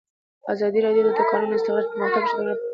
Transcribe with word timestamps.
ازادي 0.53 0.79
راډیو 0.85 1.03
د 1.05 1.09
د 1.17 1.19
کانونو 1.29 1.55
استخراج 1.57 1.85
پرمختګ 1.91 2.21
او 2.21 2.27
شاتګ 2.29 2.31
پرتله 2.39 2.43
کړی. 2.57 2.67